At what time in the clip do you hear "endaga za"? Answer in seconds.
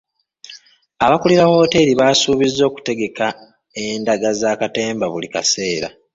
3.83-4.51